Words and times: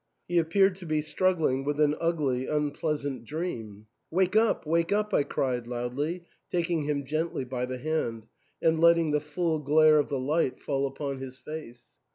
He 0.27 0.39
appeared 0.39 0.77
to 0.77 0.87
be 0.87 1.01
struggling 1.03 1.63
with 1.63 1.79
an 1.79 1.95
ugly, 2.01 2.47
unpleasant 2.47 3.23
dream." 3.23 3.85
Wake 4.09 4.35
up, 4.35 4.65
wake 4.65 4.91
up!" 4.91 5.13
I 5.13 5.21
cried 5.21 5.67
loudly, 5.67 6.23
taking 6.49 6.81
him 6.81 7.05
gently 7.05 7.43
by 7.45 7.67
the 7.67 7.77
hand, 7.77 8.25
and 8.63 8.81
letting 8.81 9.11
the 9.11 9.21
full 9.21 9.59
glare 9.59 9.99
of 9.99 10.09
the 10.09 10.17
light 10.19 10.59
fall 10.59 10.87
upon 10.87 11.19
his 11.19 11.37
face. 11.37 11.99